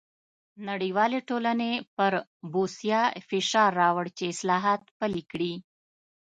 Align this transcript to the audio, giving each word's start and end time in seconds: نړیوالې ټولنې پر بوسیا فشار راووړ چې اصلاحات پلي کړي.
نړیوالې 0.67 1.19
ټولنې 1.29 1.71
پر 1.95 2.11
بوسیا 2.53 3.01
فشار 3.29 3.69
راووړ 3.81 4.05
چې 4.17 4.23
اصلاحات 4.33 4.81
پلي 4.97 5.23
کړي. 5.31 5.53